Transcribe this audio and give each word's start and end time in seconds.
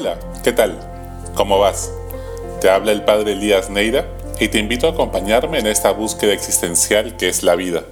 Hola, 0.00 0.18
¿qué 0.42 0.52
tal? 0.52 0.80
¿Cómo 1.34 1.58
vas? 1.58 1.92
Te 2.62 2.70
habla 2.70 2.90
el 2.90 3.04
padre 3.04 3.32
Elías 3.32 3.68
Neira 3.68 4.08
y 4.40 4.48
te 4.48 4.58
invito 4.58 4.86
a 4.86 4.92
acompañarme 4.92 5.58
en 5.58 5.66
esta 5.66 5.90
búsqueda 5.90 6.32
existencial 6.32 7.18
que 7.18 7.28
es 7.28 7.42
la 7.42 7.54
vida. 7.54 7.84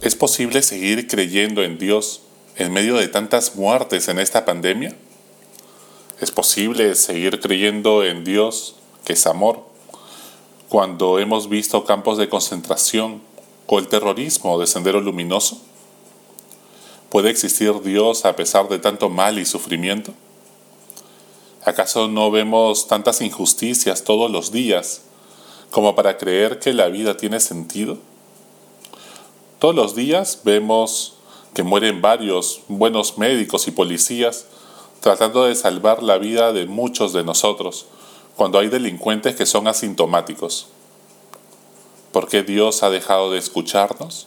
¿Es 0.00 0.16
posible 0.16 0.62
seguir 0.62 1.06
creyendo 1.06 1.62
en 1.62 1.76
Dios 1.76 2.22
en 2.56 2.72
medio 2.72 2.96
de 2.96 3.08
tantas 3.08 3.56
muertes 3.56 4.08
en 4.08 4.18
esta 4.18 4.46
pandemia? 4.46 4.96
¿Es 6.18 6.30
posible 6.30 6.94
seguir 6.94 7.38
creyendo 7.38 8.02
en 8.02 8.24
Dios, 8.24 8.76
que 9.04 9.12
es 9.12 9.26
amor, 9.26 9.66
cuando 10.70 11.18
hemos 11.18 11.50
visto 11.50 11.84
campos 11.84 12.16
de 12.16 12.30
concentración 12.30 13.20
o 13.66 13.78
el 13.78 13.86
terrorismo 13.86 14.58
de 14.58 14.66
Sendero 14.66 15.02
Luminoso? 15.02 15.60
¿Puede 17.10 17.28
existir 17.28 17.82
Dios 17.82 18.24
a 18.24 18.34
pesar 18.34 18.70
de 18.70 18.78
tanto 18.78 19.10
mal 19.10 19.38
y 19.38 19.44
sufrimiento? 19.44 20.14
¿Acaso 21.64 22.08
no 22.08 22.32
vemos 22.32 22.88
tantas 22.88 23.20
injusticias 23.20 24.02
todos 24.02 24.28
los 24.28 24.50
días 24.50 25.02
como 25.70 25.94
para 25.94 26.18
creer 26.18 26.58
que 26.58 26.72
la 26.72 26.88
vida 26.88 27.16
tiene 27.16 27.38
sentido? 27.38 27.98
Todos 29.60 29.72
los 29.72 29.94
días 29.94 30.40
vemos 30.42 31.18
que 31.54 31.62
mueren 31.62 32.02
varios 32.02 32.62
buenos 32.66 33.16
médicos 33.16 33.68
y 33.68 33.70
policías 33.70 34.46
tratando 34.98 35.44
de 35.44 35.54
salvar 35.54 36.02
la 36.02 36.18
vida 36.18 36.52
de 36.52 36.66
muchos 36.66 37.12
de 37.12 37.22
nosotros 37.22 37.86
cuando 38.34 38.58
hay 38.58 38.66
delincuentes 38.66 39.36
que 39.36 39.46
son 39.46 39.68
asintomáticos. 39.68 40.66
¿Por 42.10 42.28
qué 42.28 42.42
Dios 42.42 42.82
ha 42.82 42.90
dejado 42.90 43.30
de 43.30 43.38
escucharnos? 43.38 44.26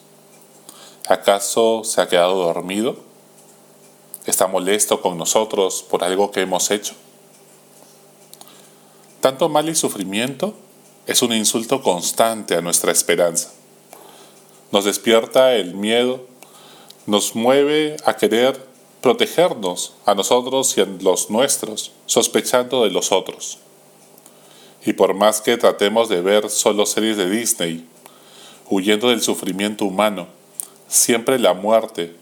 ¿Acaso 1.09 1.83
se 1.83 1.99
ha 1.99 2.07
quedado 2.07 2.35
dormido? 2.35 2.95
¿Está 4.25 4.47
molesto 4.47 5.01
con 5.01 5.17
nosotros 5.17 5.83
por 5.83 6.05
algo 6.05 6.31
que 6.31 6.39
hemos 6.39 6.71
hecho? 6.71 6.95
Tanto 9.25 9.49
mal 9.49 9.67
y 9.67 9.73
sufrimiento 9.73 10.53
es 11.07 11.23
un 11.23 11.33
insulto 11.33 11.81
constante 11.81 12.53
a 12.53 12.61
nuestra 12.61 12.91
esperanza. 12.91 13.49
Nos 14.71 14.85
despierta 14.85 15.55
el 15.55 15.73
miedo, 15.73 16.27
nos 17.07 17.33
mueve 17.33 17.97
a 18.05 18.17
querer 18.17 18.63
protegernos 19.01 19.95
a 20.05 20.13
nosotros 20.13 20.77
y 20.77 20.81
a 20.81 20.85
los 20.85 21.31
nuestros, 21.31 21.91
sospechando 22.05 22.83
de 22.83 22.91
los 22.91 23.11
otros. 23.11 23.57
Y 24.85 24.93
por 24.93 25.15
más 25.15 25.41
que 25.41 25.57
tratemos 25.57 26.07
de 26.07 26.21
ver 26.21 26.51
solo 26.51 26.85
series 26.85 27.17
de 27.17 27.27
Disney, 27.27 27.83
huyendo 28.69 29.09
del 29.09 29.23
sufrimiento 29.23 29.85
humano, 29.85 30.27
siempre 30.87 31.39
la 31.39 31.55
muerte, 31.55 32.15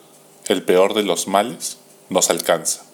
el 0.45 0.63
peor 0.63 0.93
de 0.93 1.03
los 1.03 1.27
males, 1.27 1.79
nos 2.07 2.29
alcanza. 2.29 2.92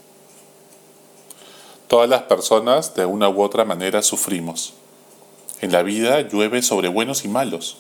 Todas 1.90 2.08
las 2.08 2.22
personas 2.22 2.94
de 2.94 3.06
una 3.06 3.30
u 3.30 3.42
otra 3.42 3.66
manera 3.66 4.04
sufrimos. 4.04 4.76
En 5.60 5.72
la 5.72 5.82
vida 5.82 6.22
llueve 6.22 6.62
sobre 6.62 6.88
buenos 6.88 7.26
y 7.26 7.28
malos. 7.28 7.78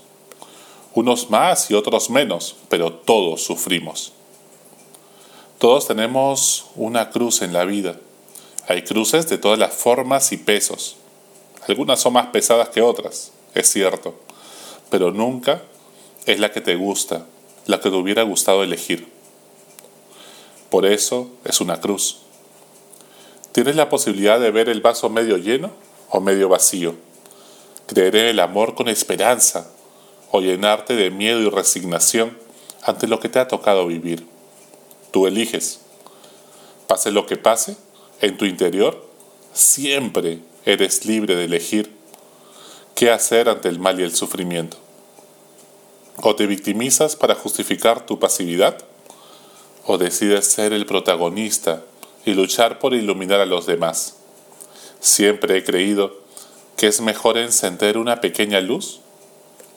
Unos 0.95 1.29
más 1.29 1.69
y 1.69 1.75
otros 1.75 2.09
menos, 2.09 2.55
pero 2.69 2.91
todos 2.91 3.43
sufrimos. 3.43 4.13
Todos 5.59 5.85
tenemos 5.85 6.71
una 6.75 7.11
cruz 7.11 7.43
en 7.43 7.53
la 7.53 7.65
vida. 7.65 7.97
Hay 8.67 8.81
cruces 8.81 9.29
de 9.29 9.37
todas 9.37 9.59
las 9.59 9.75
formas 9.75 10.31
y 10.31 10.37
pesos. 10.37 10.95
Algunas 11.67 11.99
son 11.99 12.13
más 12.13 12.29
pesadas 12.29 12.69
que 12.69 12.81
otras, 12.81 13.31
es 13.53 13.71
cierto, 13.71 14.15
pero 14.89 15.11
nunca 15.11 15.61
es 16.25 16.39
la 16.39 16.51
que 16.51 16.61
te 16.61 16.75
gusta, 16.75 17.27
la 17.67 17.79
que 17.79 17.91
te 17.91 17.95
hubiera 17.95 18.23
gustado 18.23 18.63
elegir. 18.63 19.07
Por 20.71 20.87
eso 20.87 21.29
es 21.45 21.61
una 21.61 21.79
cruz. 21.79 22.21
Tienes 23.51 23.75
la 23.75 23.89
posibilidad 23.89 24.39
de 24.39 24.51
ver 24.51 24.69
el 24.69 24.81
vaso 24.81 25.09
medio 25.09 25.37
lleno 25.37 25.71
o 26.09 26.21
medio 26.21 26.49
vacío, 26.49 26.95
creer 27.87 28.15
en 28.15 28.25
el 28.27 28.39
amor 28.39 28.75
con 28.75 28.87
esperanza 28.87 29.69
o 30.31 30.41
llenarte 30.41 30.95
de 30.95 31.09
miedo 31.09 31.41
y 31.41 31.49
resignación 31.49 32.37
ante 32.83 33.07
lo 33.07 33.19
que 33.19 33.29
te 33.29 33.39
ha 33.39 33.47
tocado 33.47 33.87
vivir. 33.87 34.25
Tú 35.11 35.25
eliges. 35.25 35.81
Pase 36.87 37.11
lo 37.11 37.25
que 37.25 37.37
pase, 37.37 37.77
en 38.21 38.37
tu 38.37 38.45
interior 38.45 39.07
siempre 39.53 40.39
eres 40.65 41.05
libre 41.05 41.35
de 41.35 41.45
elegir 41.45 41.91
qué 42.95 43.11
hacer 43.11 43.49
ante 43.49 43.69
el 43.69 43.79
mal 43.79 43.99
y 43.99 44.03
el 44.03 44.15
sufrimiento. 44.15 44.77
O 46.21 46.35
te 46.35 46.45
victimizas 46.47 47.15
para 47.15 47.35
justificar 47.35 48.05
tu 48.05 48.19
pasividad, 48.19 48.77
o 49.85 49.97
decides 49.97 50.45
ser 50.45 50.73
el 50.73 50.85
protagonista 50.85 51.83
y 52.25 52.33
luchar 52.33 52.79
por 52.79 52.93
iluminar 52.93 53.39
a 53.39 53.45
los 53.45 53.65
demás. 53.65 54.15
Siempre 54.99 55.57
he 55.57 55.63
creído 55.63 56.13
que 56.75 56.87
es 56.87 57.01
mejor 57.01 57.37
encender 57.37 57.97
una 57.97 58.21
pequeña 58.21 58.61
luz, 58.61 59.01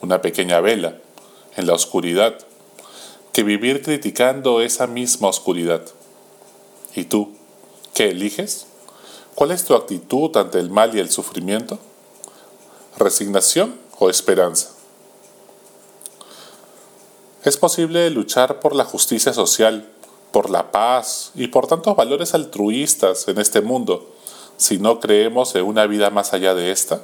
una 0.01 0.21
pequeña 0.21 0.59
vela, 0.61 0.97
en 1.55 1.67
la 1.67 1.73
oscuridad, 1.73 2.37
que 3.31 3.43
vivir 3.43 3.81
criticando 3.81 4.61
esa 4.61 4.87
misma 4.87 5.27
oscuridad. 5.27 5.81
¿Y 6.95 7.05
tú? 7.05 7.35
¿Qué 7.93 8.09
eliges? 8.09 8.67
¿Cuál 9.35 9.51
es 9.51 9.65
tu 9.65 9.73
actitud 9.73 10.35
ante 10.37 10.59
el 10.59 10.69
mal 10.69 10.95
y 10.95 10.99
el 10.99 11.09
sufrimiento? 11.09 11.79
¿Resignación 12.97 13.75
o 13.99 14.09
esperanza? 14.09 14.69
Es 17.43 17.57
posible 17.57 18.09
luchar 18.11 18.59
por 18.59 18.75
la 18.75 18.85
justicia 18.85 19.33
social, 19.33 19.89
por 20.33 20.49
la 20.49 20.71
paz 20.71 21.31
y 21.35 21.47
por 21.47 21.67
tantos 21.67 21.95
valores 21.95 22.33
altruistas 22.33 23.27
en 23.27 23.37
este 23.37 23.61
mundo 23.61 24.09
si 24.57 24.79
no 24.79 24.99
creemos 24.99 25.55
en 25.55 25.63
una 25.63 25.85
vida 25.85 26.09
más 26.09 26.33
allá 26.33 26.55
de 26.55 26.71
esta? 26.71 27.03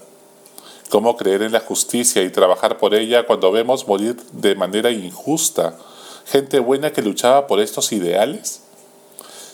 ¿Cómo 0.90 1.16
creer 1.16 1.44
en 1.44 1.52
la 1.52 1.60
justicia 1.60 2.24
y 2.24 2.32
trabajar 2.32 2.80
por 2.80 2.96
ella 2.96 3.28
cuando 3.28 3.52
vemos 3.52 3.88
morir 3.88 4.18
de 4.32 4.56
manera 4.56 4.90
injusta 4.90 5.78
gente 6.26 6.60
buena 6.60 6.92
que 6.92 7.04
luchaba 7.04 7.46
por 7.46 7.60
estos 7.60 7.92
ideales? 7.92 8.64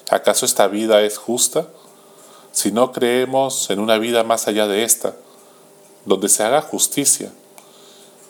¿Acaso 0.09 0.45
esta 0.45 0.67
vida 0.67 1.01
es 1.01 1.17
justa? 1.17 1.67
Si 2.53 2.71
no 2.71 2.93
creemos 2.93 3.69
en 3.69 3.79
una 3.79 3.97
vida 3.97 4.23
más 4.23 4.47
allá 4.47 4.67
de 4.67 4.83
esta, 4.83 5.15
donde 6.05 6.29
se 6.29 6.43
haga 6.43 6.61
justicia, 6.61 7.29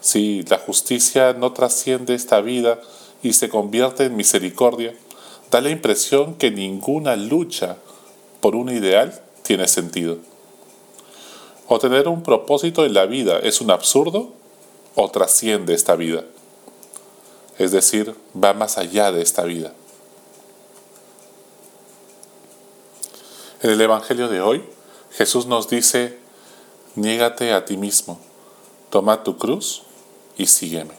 si 0.01 0.41
la 0.43 0.57
justicia 0.57 1.33
no 1.33 1.53
trasciende 1.53 2.15
esta 2.15 2.41
vida 2.41 2.79
y 3.21 3.33
se 3.33 3.49
convierte 3.49 4.05
en 4.05 4.15
misericordia, 4.15 4.95
da 5.51 5.61
la 5.61 5.69
impresión 5.69 6.35
que 6.35 6.51
ninguna 6.51 7.15
lucha 7.15 7.77
por 8.41 8.55
un 8.55 8.69
ideal 8.69 9.21
tiene 9.43 9.67
sentido. 9.67 10.17
O 11.67 11.79
tener 11.79 12.07
un 12.07 12.23
propósito 12.23 12.85
en 12.85 12.93
la 12.93 13.05
vida 13.05 13.39
es 13.39 13.61
un 13.61 13.71
absurdo 13.71 14.33
o 14.95 15.09
trasciende 15.09 15.73
esta 15.73 15.95
vida. 15.95 16.23
Es 17.57 17.71
decir, 17.71 18.15
va 18.35 18.53
más 18.53 18.77
allá 18.77 19.11
de 19.11 19.21
esta 19.21 19.43
vida. 19.43 19.73
En 23.61 23.71
el 23.71 23.81
Evangelio 23.81 24.27
de 24.27 24.41
hoy, 24.41 24.63
Jesús 25.11 25.47
nos 25.47 25.69
dice, 25.69 26.19
niégate 26.95 27.53
a 27.53 27.65
ti 27.65 27.77
mismo, 27.77 28.19
toma 28.89 29.23
tu 29.23 29.37
cruz 29.37 29.83
y 30.37 30.47
sígueme. 30.47 30.93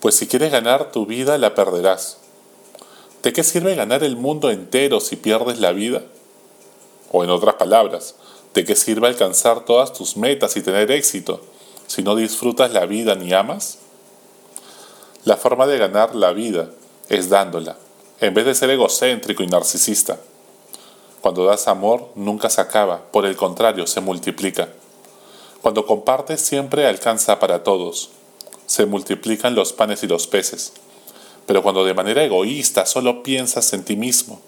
Pues 0.00 0.14
si 0.14 0.26
quieres 0.26 0.50
ganar 0.50 0.92
tu 0.92 1.04
vida, 1.04 1.36
la 1.38 1.54
perderás. 1.54 2.21
¿De 3.22 3.32
qué 3.32 3.44
sirve 3.44 3.76
ganar 3.76 4.02
el 4.02 4.16
mundo 4.16 4.50
entero 4.50 4.98
si 4.98 5.14
pierdes 5.14 5.60
la 5.60 5.70
vida? 5.70 6.02
O 7.12 7.22
en 7.22 7.30
otras 7.30 7.54
palabras, 7.54 8.16
¿de 8.52 8.64
qué 8.64 8.74
sirve 8.74 9.06
alcanzar 9.06 9.64
todas 9.64 9.92
tus 9.92 10.16
metas 10.16 10.56
y 10.56 10.60
tener 10.60 10.90
éxito 10.90 11.40
si 11.86 12.02
no 12.02 12.16
disfrutas 12.16 12.72
la 12.72 12.84
vida 12.84 13.14
ni 13.14 13.32
amas? 13.32 13.78
La 15.24 15.36
forma 15.36 15.68
de 15.68 15.78
ganar 15.78 16.16
la 16.16 16.32
vida 16.32 16.70
es 17.08 17.28
dándola, 17.28 17.76
en 18.20 18.34
vez 18.34 18.44
de 18.44 18.56
ser 18.56 18.70
egocéntrico 18.70 19.44
y 19.44 19.46
narcisista. 19.46 20.18
Cuando 21.20 21.44
das 21.44 21.68
amor 21.68 22.08
nunca 22.16 22.50
se 22.50 22.60
acaba, 22.60 23.02
por 23.12 23.24
el 23.24 23.36
contrario, 23.36 23.86
se 23.86 24.00
multiplica. 24.00 24.68
Cuando 25.60 25.86
compartes 25.86 26.40
siempre 26.40 26.88
alcanza 26.88 27.38
para 27.38 27.62
todos. 27.62 28.10
Se 28.66 28.84
multiplican 28.86 29.54
los 29.54 29.72
panes 29.72 30.02
y 30.02 30.08
los 30.08 30.26
peces. 30.26 30.72
Pero 31.52 31.62
cuando 31.62 31.84
de 31.84 31.92
manera 31.92 32.24
egoísta 32.24 32.86
solo 32.86 33.22
piensas 33.22 33.74
en 33.74 33.84
ti 33.84 33.94
mismo 33.94 34.40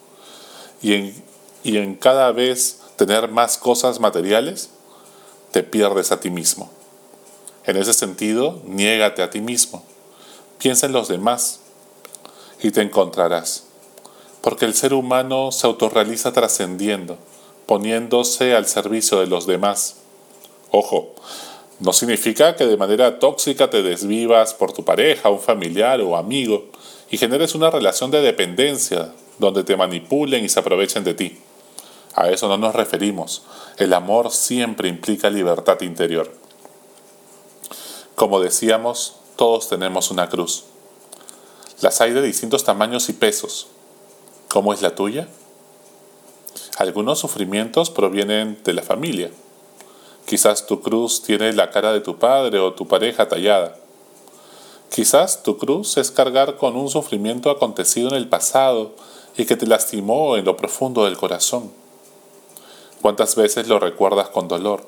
y 0.80 0.94
en, 0.94 1.14
y 1.62 1.76
en 1.76 1.96
cada 1.96 2.32
vez 2.32 2.80
tener 2.96 3.28
más 3.28 3.58
cosas 3.58 4.00
materiales, 4.00 4.70
te 5.52 5.62
pierdes 5.62 6.12
a 6.12 6.20
ti 6.20 6.30
mismo. 6.30 6.70
En 7.66 7.76
ese 7.76 7.92
sentido, 7.92 8.62
niégate 8.64 9.20
a 9.20 9.28
ti 9.28 9.42
mismo. 9.42 9.84
Piensa 10.56 10.86
en 10.86 10.92
los 10.92 11.08
demás 11.08 11.60
y 12.62 12.70
te 12.70 12.80
encontrarás. 12.80 13.64
Porque 14.40 14.64
el 14.64 14.72
ser 14.72 14.94
humano 14.94 15.52
se 15.52 15.66
autorrealiza 15.66 16.32
trascendiendo, 16.32 17.18
poniéndose 17.66 18.56
al 18.56 18.64
servicio 18.64 19.20
de 19.20 19.26
los 19.26 19.46
demás 19.46 19.96
Ojo, 20.70 21.14
no 21.80 21.92
significa 21.92 22.56
que 22.56 22.66
de 22.66 22.76
manera 22.76 23.18
tóxica 23.18 23.68
te 23.68 23.82
desvivas 23.82 24.54
por 24.54 24.72
tu 24.72 24.84
pareja, 24.84 25.28
un 25.28 25.38
familiar 25.38 26.00
o 26.00 26.16
amigo 26.16 26.64
y 27.14 27.16
generes 27.16 27.54
una 27.54 27.70
relación 27.70 28.10
de 28.10 28.20
dependencia 28.20 29.12
donde 29.38 29.62
te 29.62 29.76
manipulen 29.76 30.44
y 30.44 30.48
se 30.48 30.58
aprovechen 30.58 31.04
de 31.04 31.14
ti. 31.14 31.38
A 32.12 32.28
eso 32.28 32.48
no 32.48 32.58
nos 32.58 32.74
referimos. 32.74 33.44
El 33.76 33.92
amor 33.92 34.32
siempre 34.32 34.88
implica 34.88 35.30
libertad 35.30 35.80
interior. 35.82 36.34
Como 38.16 38.40
decíamos, 38.40 39.14
todos 39.36 39.68
tenemos 39.68 40.10
una 40.10 40.28
cruz. 40.28 40.64
Las 41.82 42.00
hay 42.00 42.10
de 42.10 42.20
distintos 42.20 42.64
tamaños 42.64 43.08
y 43.08 43.12
pesos. 43.12 43.68
¿Cómo 44.48 44.74
es 44.74 44.82
la 44.82 44.96
tuya? 44.96 45.28
Algunos 46.78 47.20
sufrimientos 47.20 47.90
provienen 47.90 48.58
de 48.64 48.72
la 48.72 48.82
familia. 48.82 49.30
Quizás 50.26 50.66
tu 50.66 50.80
cruz 50.80 51.22
tiene 51.22 51.52
la 51.52 51.70
cara 51.70 51.92
de 51.92 52.00
tu 52.00 52.18
padre 52.18 52.58
o 52.58 52.74
tu 52.74 52.88
pareja 52.88 53.28
tallada. 53.28 53.83
Quizás 54.94 55.42
tu 55.42 55.58
cruz 55.58 55.96
es 55.96 56.12
cargar 56.12 56.56
con 56.56 56.76
un 56.76 56.88
sufrimiento 56.88 57.50
acontecido 57.50 58.10
en 58.10 58.14
el 58.14 58.28
pasado 58.28 58.92
y 59.36 59.44
que 59.44 59.56
te 59.56 59.66
lastimó 59.66 60.36
en 60.36 60.44
lo 60.44 60.56
profundo 60.56 61.04
del 61.04 61.16
corazón. 61.16 61.72
¿Cuántas 63.02 63.34
veces 63.34 63.66
lo 63.66 63.80
recuerdas 63.80 64.28
con 64.28 64.46
dolor? 64.46 64.86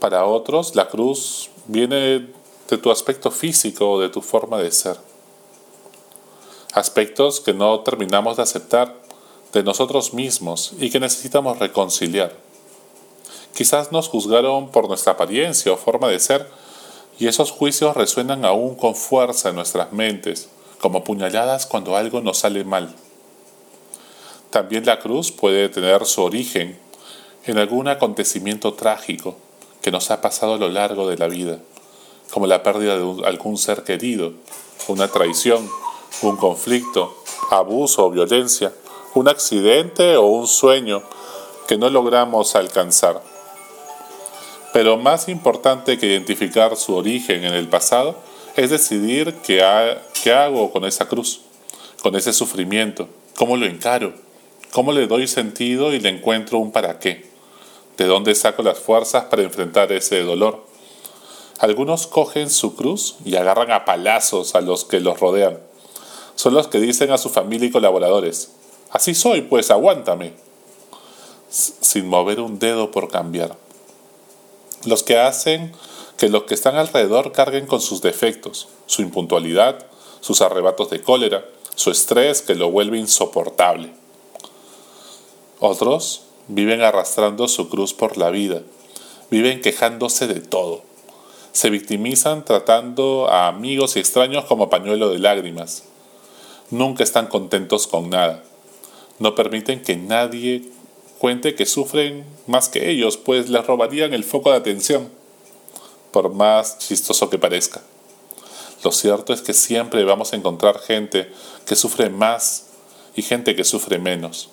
Para 0.00 0.26
otros, 0.26 0.74
la 0.74 0.88
cruz 0.88 1.48
viene 1.68 2.28
de 2.68 2.78
tu 2.78 2.90
aspecto 2.90 3.30
físico 3.30 3.88
o 3.88 4.00
de 4.00 4.08
tu 4.08 4.20
forma 4.20 4.58
de 4.58 4.72
ser. 4.72 4.96
Aspectos 6.72 7.38
que 7.38 7.54
no 7.54 7.82
terminamos 7.82 8.38
de 8.38 8.42
aceptar 8.42 8.96
de 9.52 9.62
nosotros 9.62 10.12
mismos 10.12 10.72
y 10.80 10.90
que 10.90 10.98
necesitamos 10.98 11.60
reconciliar. 11.60 12.36
Quizás 13.54 13.92
nos 13.92 14.08
juzgaron 14.08 14.72
por 14.72 14.88
nuestra 14.88 15.12
apariencia 15.12 15.72
o 15.72 15.76
forma 15.76 16.08
de 16.08 16.18
ser 16.18 16.63
y 17.18 17.28
esos 17.28 17.50
juicios 17.50 17.96
resuenan 17.96 18.44
aún 18.44 18.74
con 18.74 18.94
fuerza 18.94 19.50
en 19.50 19.56
nuestras 19.56 19.92
mentes, 19.92 20.48
como 20.80 21.04
puñaladas 21.04 21.66
cuando 21.66 21.96
algo 21.96 22.20
nos 22.20 22.38
sale 22.38 22.64
mal. 22.64 22.94
También 24.50 24.86
la 24.86 25.00
cruz 25.00 25.32
puede 25.32 25.68
tener 25.68 26.04
su 26.06 26.22
origen 26.22 26.78
en 27.46 27.58
algún 27.58 27.88
acontecimiento 27.88 28.74
trágico 28.74 29.36
que 29.82 29.90
nos 29.90 30.10
ha 30.10 30.20
pasado 30.20 30.54
a 30.54 30.58
lo 30.58 30.68
largo 30.68 31.08
de 31.08 31.18
la 31.18 31.28
vida, 31.28 31.58
como 32.30 32.46
la 32.46 32.62
pérdida 32.62 32.96
de 32.96 33.26
algún 33.26 33.58
ser 33.58 33.84
querido, 33.84 34.32
una 34.88 35.08
traición, 35.08 35.68
un 36.22 36.36
conflicto, 36.36 37.16
abuso 37.50 38.06
o 38.06 38.10
violencia, 38.10 38.72
un 39.14 39.28
accidente 39.28 40.16
o 40.16 40.26
un 40.26 40.46
sueño 40.46 41.02
que 41.68 41.76
no 41.78 41.90
logramos 41.90 42.56
alcanzar. 42.56 43.22
Pero 44.74 44.96
más 44.96 45.28
importante 45.28 45.98
que 45.98 46.06
identificar 46.06 46.74
su 46.74 46.96
origen 46.96 47.44
en 47.44 47.54
el 47.54 47.68
pasado 47.68 48.16
es 48.56 48.70
decidir 48.70 49.32
qué, 49.44 49.62
hago 49.62 50.72
con 50.72 50.84
esa 50.84 51.06
cruz, 51.06 51.42
con 52.02 52.16
ese 52.16 52.32
sufrimiento, 52.32 53.08
cómo 53.36 53.56
lo 53.56 53.66
encaro, 53.66 54.14
cómo 54.72 54.90
le 54.90 55.06
doy 55.06 55.28
sentido 55.28 55.94
y 55.94 56.00
le 56.00 56.08
encuentro 56.08 56.58
un 56.58 56.72
para 56.72 56.98
qué, 56.98 57.24
de 57.98 58.06
dónde 58.06 58.34
saco 58.34 58.64
las 58.64 58.80
fuerzas 58.80 59.26
para 59.26 59.42
enfrentar 59.42 59.92
ese 59.92 60.24
dolor. 60.24 60.66
Algunos 61.60 62.08
cogen 62.08 62.50
su 62.50 62.74
cruz 62.74 63.14
y 63.24 63.36
agarran 63.36 63.70
a 63.70 63.84
palazos 63.84 64.56
a 64.56 64.60
los 64.60 64.84
que 64.84 64.98
los 64.98 65.20
rodean. 65.20 65.60
Son 66.34 66.52
los 66.52 66.66
que 66.66 66.80
dicen 66.80 67.12
a 67.12 67.18
su 67.18 67.30
familia 67.30 67.68
y 67.68 67.70
colaboradores, 67.70 68.50
así 68.90 69.14
soy, 69.14 69.42
pues 69.42 69.70
aguántame, 69.70 70.32
sin 71.48 72.08
mover 72.08 72.40
un 72.40 72.58
dedo 72.58 72.90
por 72.90 73.08
cambiar 73.08 73.62
los 74.86 75.02
que 75.02 75.18
hacen 75.18 75.72
que 76.16 76.28
los 76.28 76.44
que 76.44 76.54
están 76.54 76.76
alrededor 76.76 77.32
carguen 77.32 77.66
con 77.66 77.80
sus 77.80 78.00
defectos, 78.00 78.68
su 78.86 79.02
impuntualidad, 79.02 79.86
sus 80.20 80.40
arrebatos 80.40 80.90
de 80.90 81.02
cólera, 81.02 81.44
su 81.74 81.90
estrés 81.90 82.42
que 82.42 82.54
lo 82.54 82.70
vuelve 82.70 82.98
insoportable. 82.98 83.92
Otros 85.60 86.22
viven 86.48 86.82
arrastrando 86.82 87.48
su 87.48 87.68
cruz 87.68 87.94
por 87.94 88.16
la 88.16 88.30
vida, 88.30 88.62
viven 89.30 89.60
quejándose 89.60 90.26
de 90.26 90.40
todo, 90.40 90.82
se 91.52 91.70
victimizan 91.70 92.44
tratando 92.44 93.28
a 93.28 93.48
amigos 93.48 93.96
y 93.96 94.00
extraños 94.00 94.44
como 94.44 94.70
pañuelo 94.70 95.10
de 95.10 95.18
lágrimas, 95.18 95.84
nunca 96.70 97.02
están 97.02 97.26
contentos 97.26 97.86
con 97.86 98.10
nada, 98.10 98.42
no 99.18 99.34
permiten 99.34 99.82
que 99.82 99.96
nadie 99.96 100.70
cuente 101.24 101.54
que 101.54 101.64
sufren 101.64 102.22
más 102.46 102.68
que 102.68 102.90
ellos, 102.90 103.16
pues 103.16 103.48
les 103.48 103.66
robarían 103.66 104.12
el 104.12 104.24
foco 104.24 104.50
de 104.50 104.58
atención, 104.58 105.08
por 106.12 106.34
más 106.34 106.76
chistoso 106.76 107.30
que 107.30 107.38
parezca. 107.38 107.80
Lo 108.82 108.92
cierto 108.92 109.32
es 109.32 109.40
que 109.40 109.54
siempre 109.54 110.04
vamos 110.04 110.34
a 110.34 110.36
encontrar 110.36 110.78
gente 110.80 111.32
que 111.64 111.76
sufre 111.76 112.10
más 112.10 112.66
y 113.16 113.22
gente 113.22 113.56
que 113.56 113.64
sufre 113.64 113.98
menos. 113.98 114.50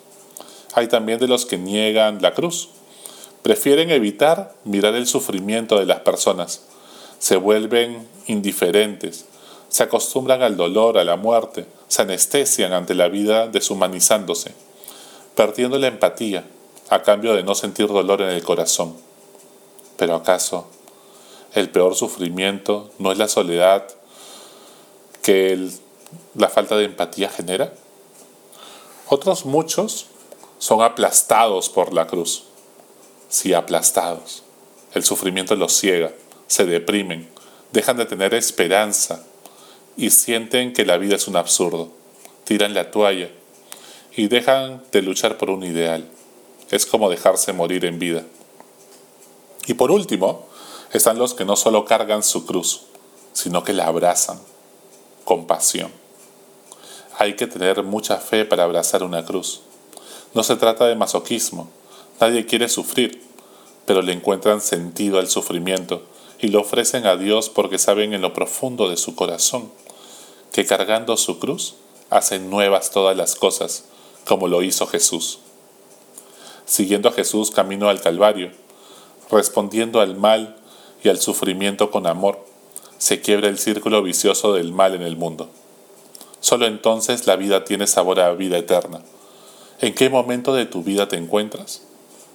Hay 0.71 0.87
también 0.87 1.19
de 1.19 1.27
los 1.27 1.45
que 1.45 1.57
niegan 1.57 2.21
la 2.21 2.33
cruz. 2.33 2.69
Prefieren 3.41 3.89
evitar 3.89 4.55
mirar 4.63 4.95
el 4.95 5.07
sufrimiento 5.07 5.77
de 5.77 5.87
las 5.87 5.99
personas. 5.99 6.61
Se 7.19 7.35
vuelven 7.35 8.07
indiferentes. 8.27 9.25
Se 9.67 9.83
acostumbran 9.83 10.41
al 10.41 10.55
dolor, 10.55 10.97
a 10.97 11.03
la 11.03 11.17
muerte. 11.17 11.65
Se 11.89 12.03
anestesian 12.03 12.71
ante 12.71 12.95
la 12.95 13.09
vida 13.09 13.47
deshumanizándose 13.47 14.53
perdiendo 15.35 15.77
la 15.79 15.87
empatía 15.87 16.43
a 16.91 17.01
cambio 17.01 17.33
de 17.33 17.41
no 17.41 17.55
sentir 17.55 17.87
dolor 17.87 18.21
en 18.21 18.29
el 18.29 18.43
corazón. 18.43 18.95
Pero 19.97 20.15
acaso 20.15 20.67
el 21.53 21.69
peor 21.69 21.95
sufrimiento 21.95 22.91
no 22.99 23.11
es 23.11 23.17
la 23.17 23.27
soledad 23.27 23.87
que 25.21 25.69
la 26.35 26.49
falta 26.49 26.75
de 26.75 26.85
empatía 26.85 27.29
genera? 27.29 27.73
Otros 29.07 29.45
muchos 29.45 30.07
son 30.59 30.81
aplastados 30.81 31.69
por 31.69 31.93
la 31.93 32.07
cruz. 32.07 32.43
Sí, 33.29 33.53
aplastados. 33.53 34.43
El 34.93 35.03
sufrimiento 35.03 35.55
los 35.55 35.73
ciega, 35.73 36.11
se 36.47 36.65
deprimen, 36.65 37.29
dejan 37.71 37.95
de 37.95 38.05
tener 38.05 38.33
esperanza 38.33 39.23
y 39.95 40.09
sienten 40.09 40.73
que 40.73 40.85
la 40.85 40.97
vida 40.97 41.15
es 41.15 41.27
un 41.29 41.37
absurdo. 41.37 41.89
Tiran 42.43 42.73
la 42.73 42.91
toalla 42.91 43.29
y 44.15 44.27
dejan 44.27 44.83
de 44.91 45.01
luchar 45.01 45.37
por 45.37 45.49
un 45.49 45.63
ideal. 45.63 46.09
Es 46.71 46.85
como 46.85 47.09
dejarse 47.09 47.53
morir 47.53 47.85
en 47.85 47.99
vida. 47.99 48.23
Y 49.67 49.75
por 49.75 49.91
último, 49.91 50.47
están 50.93 51.19
los 51.19 51.33
que 51.33 51.45
no 51.45 51.55
solo 51.55 51.85
cargan 51.85 52.23
su 52.23 52.45
cruz, 52.45 52.83
sino 53.33 53.63
que 53.63 53.73
la 53.73 53.87
abrazan 53.87 54.39
con 55.25 55.47
pasión. 55.47 55.91
Hay 57.17 57.35
que 57.35 57.47
tener 57.47 57.83
mucha 57.83 58.17
fe 58.17 58.45
para 58.45 58.63
abrazar 58.63 59.03
una 59.03 59.25
cruz. 59.25 59.61
No 60.33 60.43
se 60.43 60.55
trata 60.55 60.85
de 60.87 60.95
masoquismo, 60.95 61.69
nadie 62.19 62.45
quiere 62.45 62.69
sufrir, 62.69 63.21
pero 63.85 64.01
le 64.01 64.13
encuentran 64.13 64.61
sentido 64.61 65.19
al 65.19 65.27
sufrimiento 65.27 66.03
y 66.39 66.47
lo 66.47 66.61
ofrecen 66.61 67.05
a 67.05 67.17
Dios 67.17 67.49
porque 67.49 67.77
saben 67.77 68.13
en 68.13 68.21
lo 68.21 68.33
profundo 68.33 68.89
de 68.89 68.97
su 68.97 69.15
corazón 69.15 69.71
que 70.51 70.65
cargando 70.65 71.17
su 71.17 71.39
cruz 71.39 71.75
hacen 72.09 72.49
nuevas 72.49 72.91
todas 72.91 73.15
las 73.15 73.35
cosas 73.35 73.85
como 74.25 74.47
lo 74.47 74.63
hizo 74.63 74.87
Jesús. 74.87 75.39
Siguiendo 76.65 77.09
a 77.09 77.13
Jesús 77.13 77.51
camino 77.51 77.89
al 77.89 78.01
Calvario, 78.01 78.51
respondiendo 79.29 79.99
al 80.01 80.15
mal 80.15 80.57
y 81.03 81.09
al 81.09 81.19
sufrimiento 81.19 81.91
con 81.91 82.07
amor, 82.07 82.45
se 82.97 83.21
quiebra 83.21 83.49
el 83.49 83.57
círculo 83.57 84.03
vicioso 84.03 84.53
del 84.53 84.71
mal 84.73 84.93
en 84.93 85.01
el 85.01 85.17
mundo. 85.17 85.49
Solo 86.39 86.65
entonces 86.65 87.27
la 87.27 87.35
vida 87.35 87.65
tiene 87.65 87.87
sabor 87.87 88.19
a 88.19 88.33
vida 88.33 88.57
eterna. 88.57 89.01
¿En 89.79 89.95
qué 89.95 90.09
momento 90.09 90.53
de 90.53 90.65
tu 90.65 90.83
vida 90.83 91.07
te 91.07 91.17
encuentras? 91.17 91.83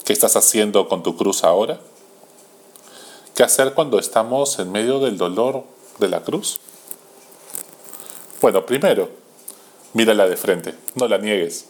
¿Qué 0.05 0.13
estás 0.13 0.37
haciendo 0.37 0.89
con 0.89 1.03
tu 1.03 1.17
cruz 1.17 1.45
ahora? 1.45 1.81
¿Qué 3.35 3.43
hacer 3.43 3.75
cuando 3.75 3.99
estamos 3.99 4.59
en 4.59 4.73
medio 4.73 4.99
del 4.99 5.19
dolor 5.19 5.65
de 5.99 6.09
la 6.09 6.23
cruz? 6.23 6.59
Bueno, 8.41 8.65
primero, 8.65 9.11
mírala 9.93 10.27
de 10.27 10.37
frente, 10.37 10.75
no 10.95 11.07
la 11.07 11.19
niegues. 11.19 11.67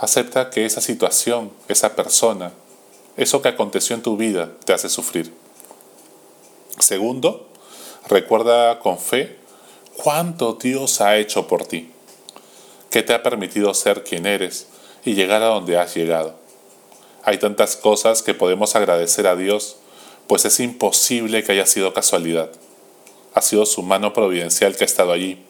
Acepta 0.00 0.48
que 0.48 0.64
esa 0.64 0.80
situación, 0.80 1.52
esa 1.68 1.94
persona, 1.94 2.52
eso 3.18 3.42
que 3.42 3.48
aconteció 3.48 3.94
en 3.94 4.00
tu 4.00 4.16
vida 4.16 4.50
te 4.64 4.72
hace 4.72 4.88
sufrir. 4.88 5.30
Segundo, 6.78 7.46
recuerda 8.08 8.78
con 8.78 8.98
fe 8.98 9.36
cuánto 10.02 10.54
Dios 10.54 11.02
ha 11.02 11.18
hecho 11.18 11.46
por 11.46 11.66
ti, 11.66 11.90
que 12.88 13.02
te 13.02 13.12
ha 13.12 13.22
permitido 13.22 13.74
ser 13.74 14.02
quien 14.02 14.24
eres 14.24 14.68
y 15.04 15.12
llegar 15.12 15.42
a 15.42 15.48
donde 15.48 15.78
has 15.78 15.94
llegado. 15.94 16.34
Hay 17.22 17.36
tantas 17.36 17.76
cosas 17.76 18.22
que 18.22 18.32
podemos 18.32 18.76
agradecer 18.76 19.26
a 19.26 19.36
Dios, 19.36 19.76
pues 20.26 20.46
es 20.46 20.60
imposible 20.60 21.44
que 21.44 21.52
haya 21.52 21.66
sido 21.66 21.92
casualidad. 21.92 22.50
Ha 23.34 23.42
sido 23.42 23.66
su 23.66 23.82
mano 23.82 24.14
providencial 24.14 24.74
que 24.74 24.84
ha 24.84 24.86
estado 24.86 25.12
allí. 25.12 25.44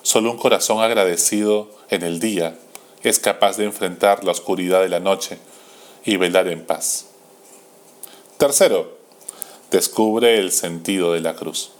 Solo 0.00 0.30
un 0.30 0.38
corazón 0.38 0.82
agradecido 0.82 1.68
en 1.90 2.02
el 2.02 2.18
día 2.18 2.56
es 3.04 3.18
capaz 3.18 3.58
de 3.58 3.64
enfrentar 3.64 4.24
la 4.24 4.32
oscuridad 4.32 4.80
de 4.80 4.88
la 4.88 4.98
noche 4.98 5.38
y 6.04 6.16
velar 6.16 6.48
en 6.48 6.64
paz. 6.64 7.06
Tercero, 8.38 8.96
descubre 9.70 10.38
el 10.38 10.52
sentido 10.52 11.12
de 11.12 11.20
la 11.20 11.34
cruz. 11.34 11.72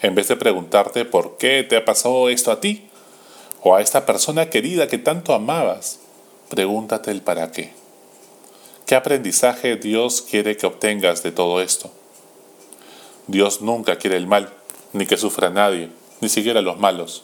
En 0.00 0.14
vez 0.14 0.28
de 0.28 0.36
preguntarte 0.36 1.04
por 1.04 1.36
qué 1.36 1.62
te 1.62 1.76
ha 1.76 1.84
pasado 1.84 2.28
esto 2.28 2.50
a 2.50 2.60
ti 2.60 2.88
o 3.62 3.74
a 3.74 3.82
esta 3.82 4.06
persona 4.06 4.50
querida 4.50 4.88
que 4.88 4.98
tanto 4.98 5.34
amabas, 5.34 6.00
pregúntate 6.48 7.10
el 7.10 7.22
para 7.22 7.52
qué. 7.52 7.72
¿Qué 8.86 8.94
aprendizaje 8.94 9.76
Dios 9.76 10.22
quiere 10.22 10.56
que 10.56 10.66
obtengas 10.66 11.22
de 11.22 11.32
todo 11.32 11.60
esto? 11.60 11.90
Dios 13.26 13.62
nunca 13.62 13.96
quiere 13.96 14.16
el 14.16 14.26
mal, 14.26 14.52
ni 14.92 15.06
que 15.06 15.16
sufra 15.16 15.48
nadie, 15.48 15.90
ni 16.20 16.28
siquiera 16.28 16.60
los 16.60 16.78
malos. 16.78 17.22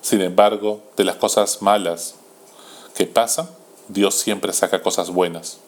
Sin 0.00 0.20
embargo, 0.20 0.82
de 0.96 1.04
las 1.04 1.16
cosas 1.16 1.62
malas 1.62 2.16
que 2.94 3.06
pasan, 3.06 3.48
Dios 3.88 4.14
siempre 4.14 4.52
saca 4.52 4.82
cosas 4.82 5.10
buenas. 5.10 5.58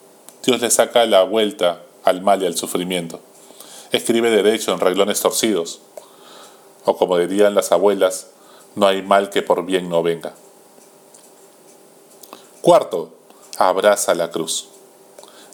Dios 0.45 0.61
le 0.61 0.71
saca 0.71 1.05
la 1.07 1.23
vuelta 1.25 1.83
al 2.05 2.21
mal 2.23 2.43
y 2.43 2.47
al 2.47 2.57
sufrimiento. 2.57 3.21
Escribe 3.93 4.31
derecho 4.31 4.73
en 4.73 4.81
reglones 4.81 5.21
torcidos. 5.21 5.81
O 6.85 6.97
como 6.97 7.19
dirían 7.19 7.55
las 7.55 7.73
abuelas, 7.73 8.29
no 8.75 8.87
hay 8.87 9.03
mal 9.03 9.31
que 9.31 9.43
por 9.43 9.65
bien 9.65 9.89
no 9.89 10.03
venga. 10.03 10.35
Cuarto, 12.61 13.15
abraza 13.59 14.15
la 14.15 14.31
cruz. 14.31 14.69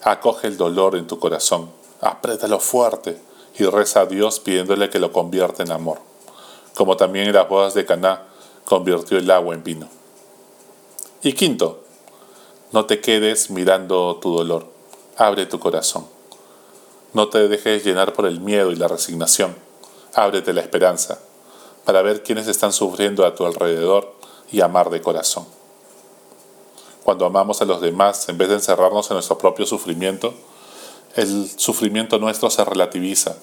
Acoge 0.03 0.47
el 0.47 0.57
dolor 0.57 0.95
en 0.95 1.07
tu 1.07 1.19
corazón, 1.19 1.69
apriétalo 2.01 2.59
fuerte 2.59 3.19
y 3.57 3.65
reza 3.65 4.01
a 4.01 4.05
Dios 4.05 4.39
pidiéndole 4.39 4.89
que 4.89 4.99
lo 4.99 5.11
convierta 5.11 5.61
en 5.61 5.71
amor, 5.71 5.99
como 6.73 6.97
también 6.97 7.27
en 7.27 7.33
las 7.33 7.47
bodas 7.47 7.73
de 7.75 7.85
Caná 7.85 8.23
convirtió 8.65 9.17
el 9.17 9.29
agua 9.29 9.53
en 9.53 9.63
vino. 9.63 10.00
Y 11.23 11.33
quinto, 11.33 11.83
no 12.71 12.85
te 12.85 12.99
quedes 12.99 13.51
mirando 13.51 14.17
tu 14.19 14.35
dolor, 14.35 14.65
abre 15.17 15.45
tu 15.45 15.59
corazón. 15.59 16.07
No 17.13 17.27
te 17.29 17.47
dejes 17.47 17.85
llenar 17.85 18.13
por 18.13 18.25
el 18.25 18.41
miedo 18.41 18.71
y 18.71 18.75
la 18.75 18.87
resignación, 18.87 19.55
ábrete 20.15 20.51
la 20.51 20.61
esperanza 20.61 21.19
para 21.85 22.01
ver 22.01 22.23
quiénes 22.23 22.47
están 22.47 22.73
sufriendo 22.73 23.23
a 23.23 23.35
tu 23.35 23.45
alrededor 23.45 24.15
y 24.51 24.61
amar 24.61 24.89
de 24.89 25.01
corazón. 25.01 25.45
Cuando 27.03 27.27
amamos 27.27 27.61
a 27.61 27.65
los 27.65 27.81
demás, 27.81 28.27
en 28.27 28.39
vez 28.39 28.49
de 28.49 28.55
encerrarnos 28.55 29.11
en 29.11 29.15
nuestro 29.15 29.37
propio 29.37 29.67
sufrimiento, 29.67 30.33
el 31.15 31.47
sufrimiento 31.55 32.17
nuestro 32.17 32.49
se 32.49 32.65
relativiza 32.65 33.35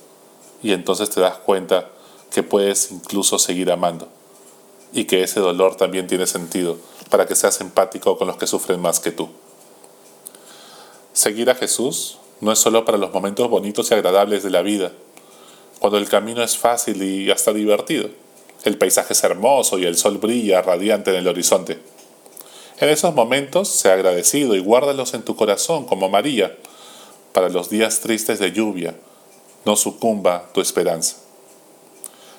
y 0.64 0.72
entonces 0.72 1.10
te 1.10 1.20
das 1.20 1.36
cuenta 1.38 1.90
que 2.32 2.42
puedes 2.42 2.90
incluso 2.90 3.38
seguir 3.38 3.70
amando 3.70 4.08
y 4.92 5.04
que 5.04 5.22
ese 5.22 5.38
dolor 5.38 5.76
también 5.76 6.08
tiene 6.08 6.26
sentido 6.26 6.76
para 7.10 7.26
que 7.26 7.34
seas 7.34 7.60
empático 7.60 8.18
con 8.18 8.26
los 8.26 8.36
que 8.36 8.46
sufren 8.46 8.80
más 8.80 9.00
que 9.00 9.12
tú. 9.12 9.28
Seguir 11.12 11.50
a 11.50 11.54
Jesús 11.54 12.18
no 12.40 12.52
es 12.52 12.58
solo 12.58 12.84
para 12.84 12.98
los 12.98 13.12
momentos 13.12 13.48
bonitos 13.50 13.90
y 13.90 13.94
agradables 13.94 14.42
de 14.42 14.50
la 14.50 14.62
vida, 14.62 14.92
cuando 15.78 15.98
el 15.98 16.08
camino 16.08 16.42
es 16.42 16.56
fácil 16.56 17.02
y 17.02 17.30
hasta 17.30 17.52
divertido, 17.52 18.08
el 18.64 18.76
paisaje 18.76 19.12
es 19.12 19.24
hermoso 19.24 19.78
y 19.78 19.86
el 19.86 19.96
sol 19.96 20.18
brilla 20.18 20.62
radiante 20.62 21.10
en 21.10 21.16
el 21.16 21.28
horizonte. 21.28 21.78
En 22.80 22.88
esos 22.88 23.14
momentos, 23.14 23.68
sea 23.68 23.94
agradecido 23.94 24.54
y 24.54 24.60
guárdalos 24.60 25.14
en 25.14 25.22
tu 25.22 25.36
corazón 25.36 25.84
como 25.86 26.08
María, 26.08 26.56
para 27.32 27.48
los 27.48 27.70
días 27.70 28.00
tristes 28.00 28.38
de 28.38 28.52
lluvia, 28.52 28.94
no 29.64 29.76
sucumba 29.76 30.50
tu 30.52 30.60
esperanza. 30.60 31.16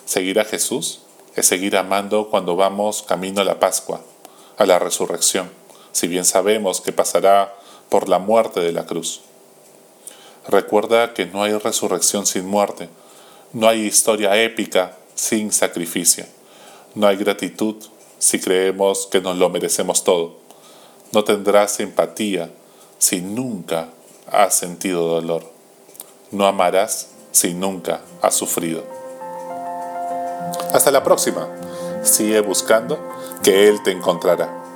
Seguir 0.06 0.40
a 0.40 0.46
Jesús 0.46 1.02
es 1.36 1.46
seguir 1.46 1.78
amando 1.78 2.30
cuando 2.30 2.56
vamos 2.56 3.04
camino 3.04 3.42
a 3.42 3.44
la 3.44 3.60
Pascua, 3.60 4.02
a 4.60 4.66
la 4.66 4.78
resurrección, 4.78 5.50
si 5.94 6.08
bien 6.08 6.26
sabemos 6.26 6.82
que 6.82 6.92
pasará 6.92 7.56
por 7.90 8.10
la 8.10 8.20
muerte 8.20 8.60
de 8.60 8.74
la 8.74 8.86
cruz. 8.86 9.22
Recuerda 10.48 11.14
que 11.14 11.26
no 11.26 11.42
hay 11.42 11.54
resurrección 11.54 12.26
sin 12.26 12.46
muerte, 12.46 12.90
no 13.54 13.68
hay 13.68 13.86
historia 13.86 14.40
épica 14.40 14.98
sin 15.16 15.52
sacrificio, 15.52 16.26
no 16.94 17.08
hay 17.08 17.16
gratitud 17.16 17.78
si 18.20 18.40
creemos 18.40 19.08
que 19.08 19.22
nos 19.22 19.38
lo 19.38 19.50
merecemos 19.50 20.04
todo. 20.04 20.36
No 21.14 21.24
tendrás 21.24 21.80
empatía 21.80 22.52
si 22.98 23.22
nunca 23.22 23.90
has 24.28 24.56
sentido 24.56 25.08
dolor. 25.08 25.50
No 26.32 26.46
amarás 26.46 27.12
si 27.32 27.54
nunca 27.54 28.02
has 28.22 28.36
sufrido. 28.36 28.84
Hasta 30.74 30.92
la 30.92 31.02
próxima. 31.02 31.48
Sigue 32.04 32.42
buscando 32.42 33.09
que 33.44 33.68
Él 33.68 33.82
te 33.84 33.92
encontrará. 33.92 34.69